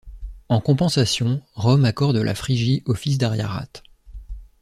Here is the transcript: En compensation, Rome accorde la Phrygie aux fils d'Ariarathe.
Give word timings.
En 0.49 0.61
compensation, 0.61 1.43
Rome 1.53 1.85
accorde 1.85 2.17
la 2.17 2.33
Phrygie 2.33 2.81
aux 2.87 2.95
fils 2.95 3.19
d'Ariarathe. 3.19 3.83